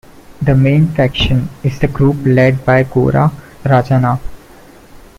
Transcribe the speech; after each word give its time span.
The 0.41 0.55
main 0.55 0.87
faction 0.87 1.47
is 1.61 1.77
the 1.77 1.87
group 1.87 2.17
led 2.25 2.65
by 2.65 2.83
Koora 2.83 3.31
Rajanna. 3.63 4.19